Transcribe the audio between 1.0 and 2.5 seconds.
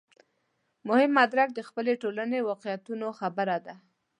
مدرک د خپلې ټولنې